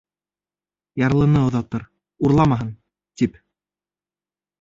[1.01, 1.85] Ярлыны оҙатыр
[2.29, 2.71] «урламаһын»
[3.23, 3.37] тип.